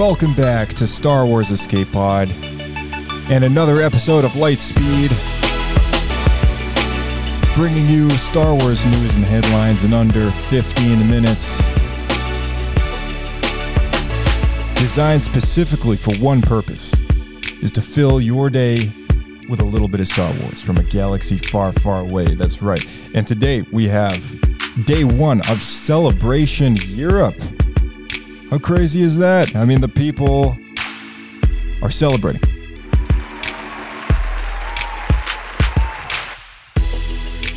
[0.00, 2.30] Welcome back to Star Wars Escape Pod
[3.28, 5.10] and another episode of Lightspeed,
[7.54, 11.58] bringing you Star Wars news and headlines in under 15 minutes.
[14.80, 16.94] Designed specifically for one purpose
[17.62, 18.90] is to fill your day
[19.50, 22.34] with a little bit of Star Wars from a galaxy far, far away.
[22.36, 22.84] That's right.
[23.14, 24.16] And today we have
[24.86, 27.36] day one of Celebration Europe.
[28.50, 29.54] How crazy is that?
[29.54, 30.58] I mean, the people
[31.82, 32.42] are celebrating.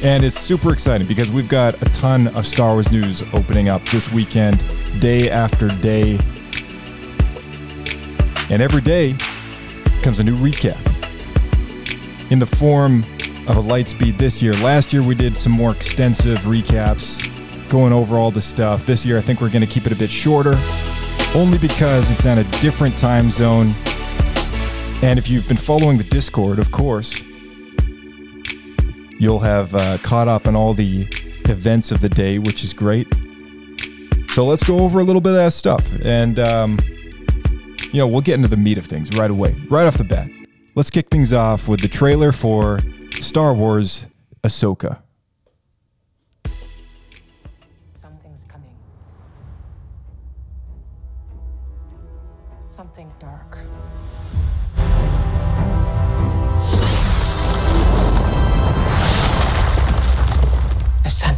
[0.04, 3.84] And it's super exciting because we've got a ton of Star Wars news opening up
[3.86, 4.64] this weekend,
[5.00, 6.20] day after day.
[8.52, 9.16] And every day
[10.04, 10.78] comes a new recap
[12.30, 13.00] in the form
[13.48, 14.54] of a Lightspeed this year.
[14.54, 17.32] Last year we did some more extensive recaps
[17.68, 18.86] going over all the stuff.
[18.86, 20.54] This year I think we're going to keep it a bit shorter
[21.36, 23.74] only because it's on a different time zone.
[25.02, 27.22] And if you've been following the Discord, of course,
[29.20, 31.08] you'll have uh, caught up on all the
[31.46, 33.08] events of the day, which is great.
[34.30, 35.86] So let's go over a little bit of that stuff.
[36.04, 36.80] And, um,
[37.92, 40.28] you know, we'll get into the meat of things right away, right off the bat.
[40.76, 42.80] Let's kick things off with the trailer for
[43.12, 44.08] Star Wars
[44.44, 45.02] Ahsoka.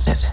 [0.08, 0.30] I it.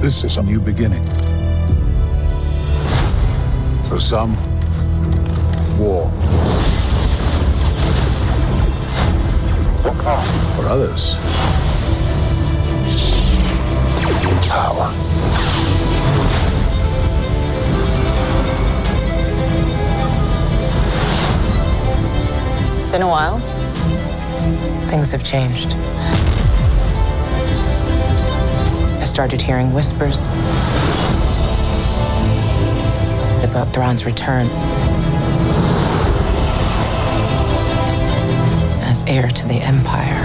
[0.00, 1.04] This is a new beginning.
[3.88, 4.34] For some,
[5.78, 6.10] war.
[10.56, 11.14] For others,
[14.50, 14.92] power.
[22.74, 23.55] It's been a while.
[24.88, 25.72] Things have changed.
[29.00, 30.28] I started hearing whispers
[33.42, 34.46] about Thrawn's return
[38.82, 40.22] as heir to the Empire.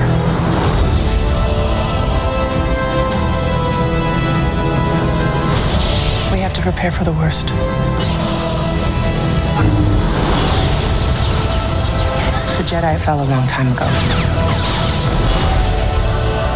[6.31, 7.51] We have to prepare for the worst.
[12.61, 13.87] The Jedi fell a long time ago.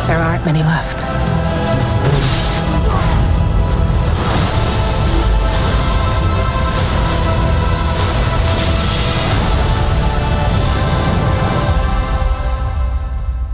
[0.06, 1.00] There aren't many left.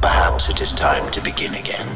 [0.01, 1.95] Perhaps it is time to begin again.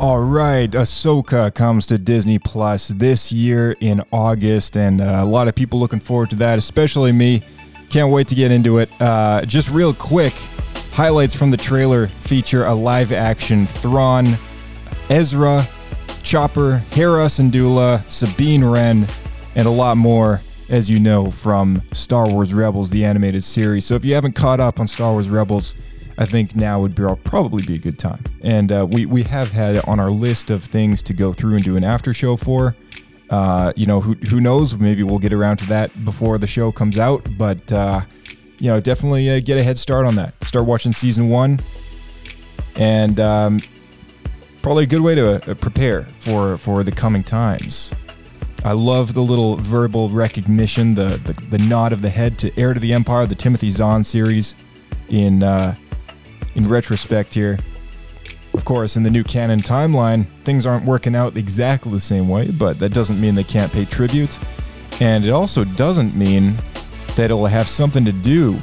[0.00, 5.46] All right, Ahsoka comes to Disney Plus this year in August, and uh, a lot
[5.46, 7.42] of people looking forward to that, especially me.
[7.90, 8.88] Can't wait to get into it.
[8.98, 10.32] Uh, just real quick,
[10.92, 14.38] highlights from the trailer feature a live action Thrawn,
[15.10, 15.68] Ezra,
[16.22, 19.06] Chopper, Hera Syndulla, Sabine Wren,
[19.54, 20.40] and a lot more,
[20.70, 23.84] as you know, from Star Wars Rebels, the animated series.
[23.84, 25.76] So if you haven't caught up on Star Wars Rebels,
[26.20, 28.22] I think now would be, probably be a good time.
[28.42, 31.64] And uh, we, we have had on our list of things to go through and
[31.64, 32.76] do an after show for.
[33.30, 34.76] Uh, you know, who, who knows?
[34.76, 37.26] Maybe we'll get around to that before the show comes out.
[37.38, 38.02] But, uh,
[38.58, 40.34] you know, definitely uh, get a head start on that.
[40.44, 41.58] Start watching season one.
[42.76, 43.58] And um,
[44.60, 47.94] probably a good way to uh, prepare for, for the coming times.
[48.62, 52.74] I love the little verbal recognition, the, the, the nod of the head to Heir
[52.74, 54.54] to the Empire, the Timothy Zahn series
[55.08, 55.74] in uh,
[56.54, 57.58] in retrospect here.
[58.54, 62.50] Of course, in the new canon timeline, things aren't working out exactly the same way,
[62.50, 64.36] but that doesn't mean they can't pay tribute.
[65.00, 66.54] And it also doesn't mean
[67.16, 68.58] that it'll have something to do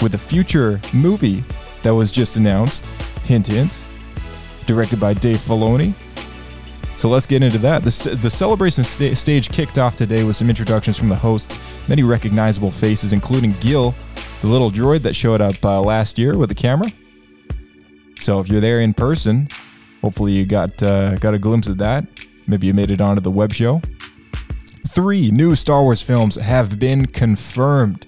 [0.00, 1.42] with a future movie
[1.82, 2.86] that was just announced,
[3.24, 3.76] hint hint,
[4.66, 5.94] directed by Dave Filoni.
[6.96, 7.84] So let's get into that.
[7.84, 11.58] The, st- the celebration sta- stage kicked off today with some introductions from the hosts,
[11.88, 13.94] many recognizable faces, including Gil,
[14.40, 16.88] the little droid that showed up uh, last year with a camera.
[18.16, 19.48] So if you're there in person,
[20.00, 22.06] hopefully you got uh, got a glimpse of that.
[22.46, 23.80] Maybe you made it onto the web show.
[24.88, 28.06] Three new Star Wars films have been confirmed.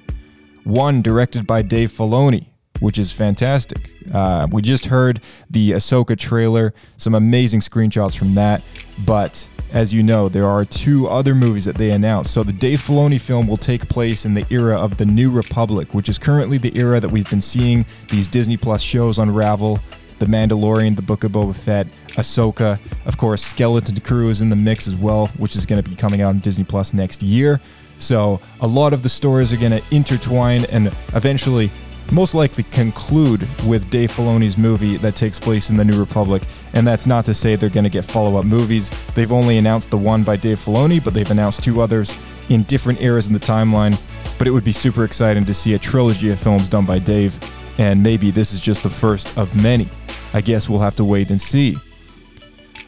[0.65, 2.49] One directed by Dave Filoni,
[2.81, 3.91] which is fantastic.
[4.13, 8.63] Uh, we just heard the Ahsoka trailer, some amazing screenshots from that,
[9.05, 12.33] but as you know, there are two other movies that they announced.
[12.33, 15.95] So the Dave Filoni film will take place in the era of the New Republic,
[15.95, 19.81] which is currently the era that we've been seeing these Disney Plus shows unravel.
[20.19, 24.57] The Mandalorian, The Book of Boba Fett, Ahsoka, of course, Skeleton Crew is in the
[24.57, 27.59] mix as well, which is going to be coming out on Disney Plus next year.
[27.97, 31.71] So a lot of the stories are going to intertwine and eventually
[32.13, 36.43] most likely conclude with Dave Filoni's movie that takes place in the New Republic.
[36.73, 38.91] And that's not to say they're going to get follow up movies.
[39.15, 42.19] They've only announced the one by Dave Filoni, but they've announced two others
[42.49, 44.01] in different eras in the timeline.
[44.39, 47.39] But it would be super exciting to see a trilogy of films done by Dave.
[47.79, 49.89] And maybe this is just the first of many.
[50.33, 51.77] I guess we'll have to wait and see.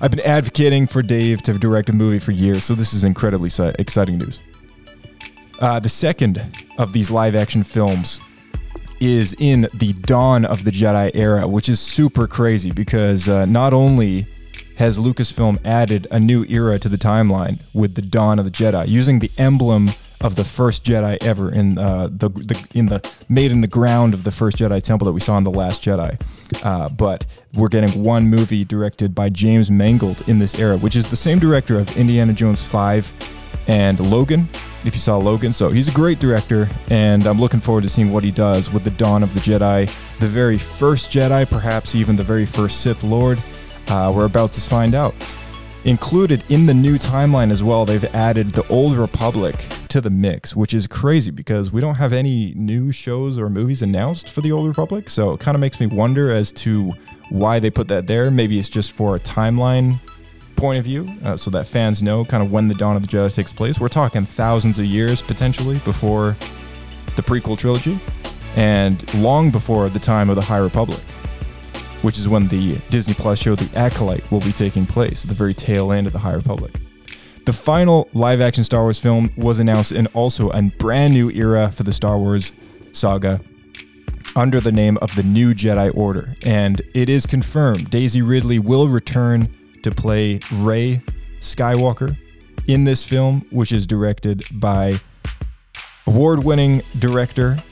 [0.00, 3.50] I've been advocating for Dave to direct a movie for years, so this is incredibly
[3.78, 4.40] exciting news.
[5.60, 6.44] Uh, the second
[6.76, 8.20] of these live action films
[9.02, 13.74] is in the dawn of the Jedi era, which is super crazy because uh, not
[13.74, 14.26] only
[14.76, 18.86] has Lucasfilm added a new era to the timeline with the dawn of the Jedi,
[18.86, 19.88] using the emblem
[20.20, 24.14] of the first Jedi ever in uh, the, the in the made in the ground
[24.14, 26.20] of the first Jedi temple that we saw in the Last Jedi.
[26.64, 31.10] Uh, but we're getting one movie directed by James Mangold in this era, which is
[31.10, 34.48] the same director of Indiana Jones 5 and Logan,
[34.84, 35.52] if you saw Logan.
[35.52, 38.84] So he's a great director, and I'm looking forward to seeing what he does with
[38.84, 39.86] the Dawn of the Jedi,
[40.18, 43.38] the very first Jedi, perhaps even the very first Sith Lord.
[43.88, 45.14] Uh, we're about to find out.
[45.84, 49.56] Included in the new timeline as well, they've added the Old Republic
[49.88, 53.82] to the mix, which is crazy because we don't have any new shows or movies
[53.82, 55.10] announced for the Old Republic.
[55.10, 56.92] So it kind of makes me wonder as to
[57.30, 58.30] why they put that there.
[58.30, 60.00] Maybe it's just for a timeline
[60.62, 63.08] point of view, uh, so that fans know kind of when the Dawn of the
[63.08, 63.80] Jedi takes place.
[63.80, 66.36] We're talking thousands of years potentially before
[67.16, 67.98] the prequel trilogy,
[68.54, 71.02] and long before the time of the High Republic
[72.02, 75.54] which is when the Disney Plus show The Acolyte will be taking place, the very
[75.54, 76.72] tail end of the High Republic.
[77.46, 81.70] The final live action Star Wars film was announced in also a brand new era
[81.70, 82.52] for the Star Wars
[82.90, 83.40] saga
[84.34, 86.34] under the name of the New Jedi Order.
[86.44, 89.48] And it is confirmed Daisy Ridley will return
[89.82, 91.02] to play Rey
[91.40, 92.16] Skywalker
[92.66, 95.00] in this film, which is directed by
[96.06, 97.62] award winning director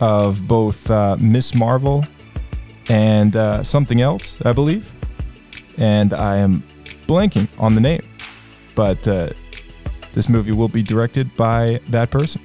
[0.00, 1.54] of both uh, Ms.
[1.54, 2.04] Marvel
[2.88, 4.92] and uh, something else, I believe.
[5.76, 6.62] And I am
[7.06, 8.02] blanking on the name,
[8.74, 9.30] but uh,
[10.12, 12.42] this movie will be directed by that person.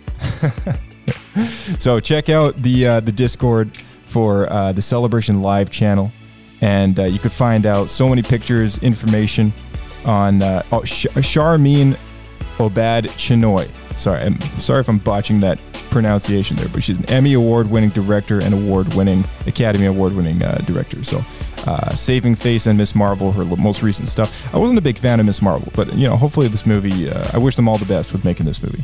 [1.79, 3.75] so check out the uh, the Discord
[4.05, 6.11] for uh, the Celebration Live channel,
[6.61, 9.53] and uh, you could find out so many pictures, information
[10.05, 11.97] on uh, oh, Sh- Sharmeen
[12.57, 13.69] Obad Chinoy.
[13.97, 15.59] Sorry, I'm sorry if I'm botching that
[15.89, 20.43] pronunciation there, but she's an Emmy award winning director and award winning Academy award winning
[20.43, 21.03] uh, director.
[21.03, 21.21] So,
[21.67, 22.95] uh, Saving Face and Ms.
[22.95, 24.53] Marvel, her most recent stuff.
[24.53, 25.41] I wasn't a big fan of Ms.
[25.41, 27.09] Marvel, but you know, hopefully this movie.
[27.09, 28.83] Uh, I wish them all the best with making this movie.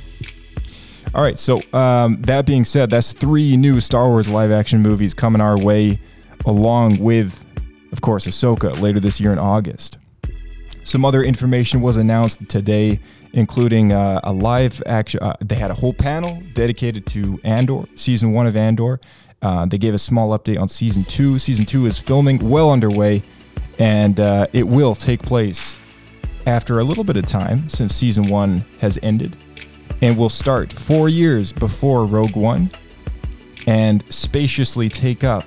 [1.13, 5.13] All right, so um, that being said, that's three new Star Wars live action movies
[5.13, 5.99] coming our way,
[6.45, 7.45] along with,
[7.91, 9.97] of course, Ahsoka later this year in August.
[10.83, 12.99] Some other information was announced today
[13.33, 15.19] including uh, a live action.
[15.21, 18.99] Uh, they had a whole panel dedicated to Andor, season one of Andor.
[19.41, 21.39] Uh, they gave a small update on season two.
[21.39, 23.23] Season two is filming well underway,
[23.79, 25.79] and uh, it will take place
[26.45, 29.35] after a little bit of time since season one has ended,
[30.01, 32.69] and will start four years before Rogue One,
[33.65, 35.45] and spaciously take up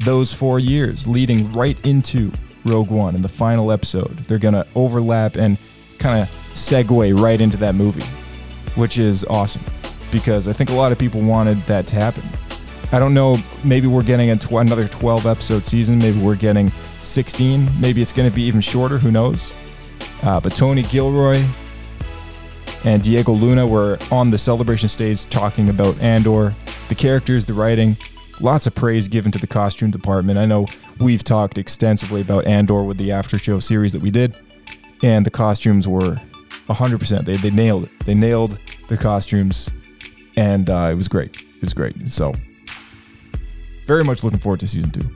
[0.00, 2.32] those four years, leading right into
[2.64, 4.16] Rogue One in the final episode.
[4.18, 5.58] They're gonna overlap and
[5.98, 8.04] kind of segue right into that movie,
[8.74, 9.62] which is awesome
[10.10, 12.22] because I think a lot of people wanted that to happen.
[12.90, 17.68] I don't know, maybe we're getting tw- another 12 episode season, maybe we're getting 16,
[17.80, 19.54] maybe it's going to be even shorter, who knows?
[20.22, 21.44] Uh, but Tony Gilroy
[22.84, 26.54] and Diego Luna were on the celebration stage talking about Andor,
[26.88, 27.96] the characters, the writing.
[28.40, 30.38] Lots of praise given to the costume department.
[30.38, 30.66] I know
[31.00, 34.36] we've talked extensively about Andor with the after show series that we did,
[35.02, 36.20] and the costumes were
[36.68, 37.24] 100%.
[37.24, 37.90] They, they nailed it.
[38.06, 39.68] They nailed the costumes,
[40.36, 41.42] and uh, it was great.
[41.42, 42.00] It was great.
[42.08, 42.32] So,
[43.86, 45.10] very much looking forward to season two.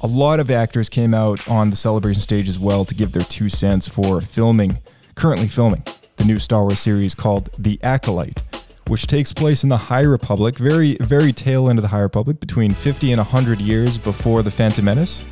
[0.00, 3.22] A lot of actors came out on the celebration stage as well to give their
[3.22, 4.78] two cents for filming,
[5.16, 5.82] currently filming,
[6.16, 8.43] the new Star Wars series called The Acolyte,
[8.88, 12.40] which takes place in the High Republic, very, very tail end of the High Republic,
[12.40, 15.24] between 50 and 100 years before The Phantom Menace.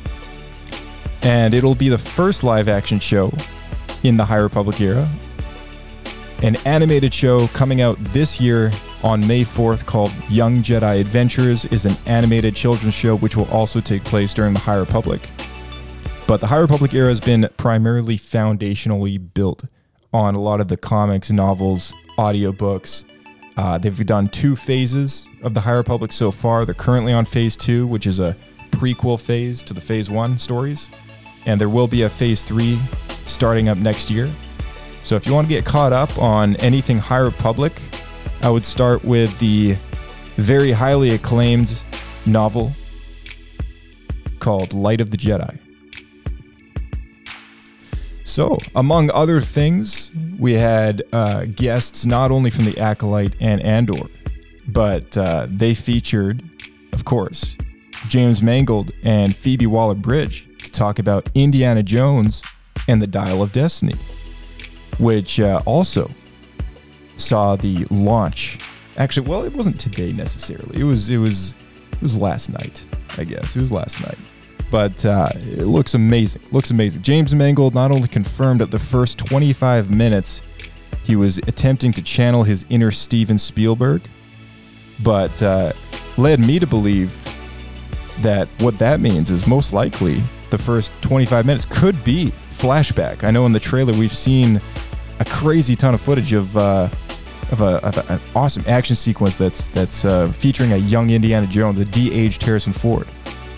[1.21, 3.31] And it'll be the first live action show
[4.03, 5.07] in the High Republic era.
[6.41, 8.69] An animated show coming out this year
[9.01, 13.79] on May 4th called Young Jedi Adventures is an animated children's show which will also
[13.79, 15.29] take place during the High Republic.
[16.27, 19.65] But the High Republic era has been primarily foundationally built
[20.11, 23.05] on a lot of the comics, novels, audiobooks.
[23.55, 26.65] Uh, they've done two phases of the High Republic so far.
[26.65, 28.35] They're currently on phase two, which is a
[28.71, 30.89] prequel phase to the phase one stories.
[31.45, 32.79] And there will be a phase three
[33.25, 34.29] starting up next year.
[35.03, 37.73] So if you want to get caught up on anything High Republic,
[38.41, 39.75] I would start with the
[40.35, 41.83] very highly acclaimed
[42.25, 42.71] novel
[44.39, 45.59] called Light of the Jedi.
[48.23, 54.07] So, among other things, we had uh, guests not only from the Acolyte and Andor,
[54.67, 56.41] but uh, they featured,
[56.93, 57.57] of course,
[58.07, 62.43] James Mangold and Phoebe Waller Bridge to talk about Indiana Jones
[62.87, 63.95] and the Dial of Destiny,
[64.99, 66.09] which uh, also
[67.17, 68.57] saw the launch.
[68.97, 70.79] Actually, well, it wasn't today necessarily.
[70.79, 71.55] It was it was
[71.91, 72.85] it was last night,
[73.17, 73.55] I guess.
[73.55, 74.17] It was last night.
[74.73, 76.41] But uh, it looks amazing.
[76.51, 77.03] Looks amazing.
[77.03, 80.41] James Mangold not only confirmed that the first 25 minutes
[81.03, 84.01] he was attempting to channel his inner Steven Spielberg,
[85.03, 85.73] but uh,
[86.17, 87.13] led me to believe
[88.23, 93.23] that what that means is most likely the first 25 minutes could be flashback.
[93.23, 94.59] I know in the trailer we've seen
[95.19, 96.89] a crazy ton of footage of uh,
[97.51, 101.45] of, a, of a- an awesome action sequence that's that's uh, featuring a young Indiana
[101.45, 103.07] Jones, a de-aged Harrison Ford.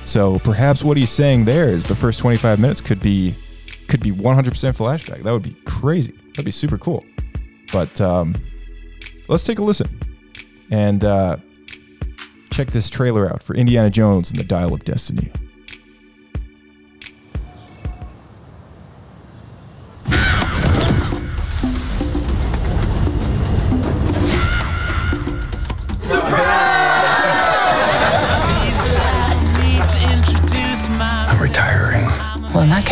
[0.05, 3.35] So perhaps what he's saying there is the first 25 minutes could be
[3.87, 4.45] could be 100%
[4.75, 5.23] flashback.
[5.23, 6.13] That would be crazy.
[6.29, 7.05] That'd be super cool.
[7.71, 8.35] But um,
[9.27, 9.99] let's take a listen
[10.71, 11.37] and uh,
[12.51, 15.31] check this trailer out for Indiana Jones and the Dial of Destiny.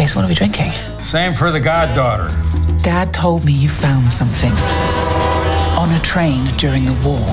[0.04, 0.72] Well, in that case, what are we drinking?
[1.06, 2.28] Same for the goddaughter.
[2.84, 4.52] Dad told me you found something
[5.80, 7.24] on a train during the war.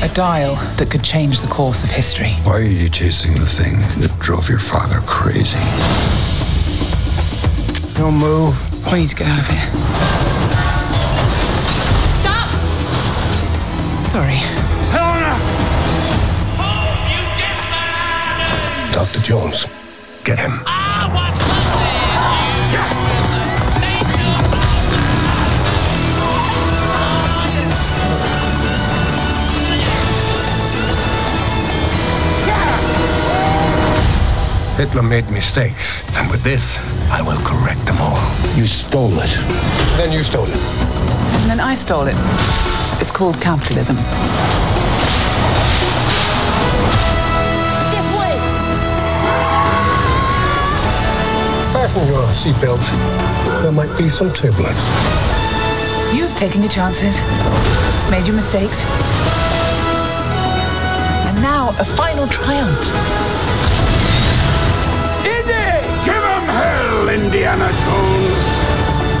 [0.00, 2.34] A dial that could change the course of history.
[2.44, 5.58] Why are you chasing the thing that drove your father crazy?
[7.98, 8.54] Don't move.
[8.92, 9.66] We need to get out of here.
[12.22, 12.48] Stop!
[14.06, 14.38] Sorry.
[14.94, 15.34] Helena!
[18.92, 19.20] Dr.
[19.20, 19.66] Jones,
[20.22, 20.62] get him.
[34.76, 36.78] Hitler made mistakes, and with this,
[37.10, 38.18] I will correct them all.
[38.56, 39.30] You stole it.
[39.98, 40.56] Then you stole it.
[40.56, 42.16] And then I stole it.
[42.98, 43.96] It's called capitalism.
[47.92, 48.34] This way!
[51.70, 52.88] Fasten your seatbelts.
[53.62, 54.90] There might be some turbulence.
[56.14, 57.20] You've taken your chances,
[58.10, 58.82] made your mistakes.
[61.28, 63.81] And now a final triumph.
[67.12, 68.56] Indiana Jones!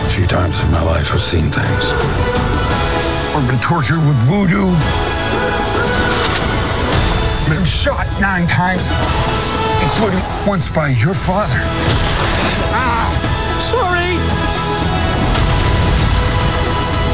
[0.06, 1.92] A few times in my life, I've seen things.
[3.36, 4.72] I've been tortured with voodoo.
[7.54, 8.88] Been shot nine times,
[9.82, 11.60] including once by your father.
[12.72, 13.12] Ah,
[13.60, 14.16] sorry!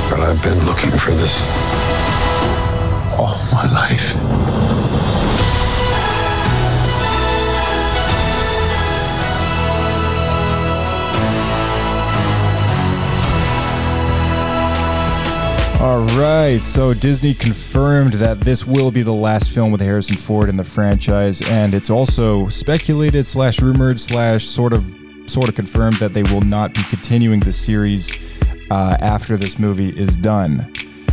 [0.09, 1.51] But I've been looking for this
[3.19, 4.15] all my life.
[15.81, 20.49] All right, so Disney confirmed that this will be the last film with Harrison Ford
[20.49, 24.93] in the franchise, and it's also speculated slash rumored slash sort of
[25.27, 28.11] sort of confirmed that they will not be continuing the series
[28.73, 30.73] uh, after this movie is done.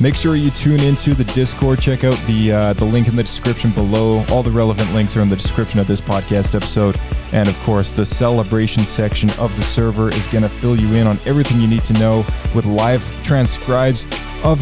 [0.01, 1.81] Make sure you tune into the Discord.
[1.81, 4.25] Check out the uh, the link in the description below.
[4.31, 6.97] All the relevant links are in the description of this podcast episode.
[7.33, 11.09] And of course, the celebration section of the server is going to fill you in
[11.09, 12.19] on everything you need to know
[12.55, 14.05] with live transcribes
[14.45, 14.61] of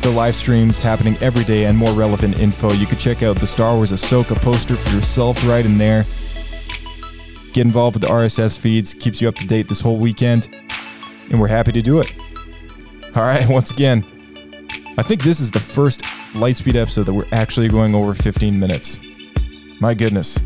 [0.00, 2.72] the live streams happening every day and more relevant info.
[2.72, 6.02] You can check out the Star Wars Ahsoka poster for yourself right in there.
[7.56, 10.54] Get involved with the RSS feeds, keeps you up to date this whole weekend,
[11.30, 12.14] and we're happy to do it.
[13.16, 14.04] All right, once again,
[14.98, 16.02] I think this is the first
[16.34, 19.00] Lightspeed episode that we're actually going over 15 minutes.
[19.80, 20.38] My goodness.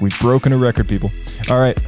[0.00, 1.10] We've broken a record, people.
[1.50, 1.74] All right.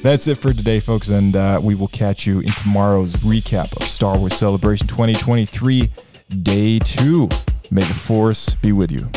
[0.00, 1.08] That's it for today, folks.
[1.08, 5.90] And uh, we will catch you in tomorrow's recap of Star Wars Celebration 2023,
[6.44, 7.28] Day 2.
[7.72, 9.10] May the Force be with you.